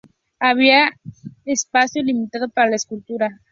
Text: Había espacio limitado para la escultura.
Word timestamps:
Había 0.39 0.89
espacio 1.45 2.01
limitado 2.01 2.49
para 2.49 2.71
la 2.71 2.75
escultura. 2.77 3.39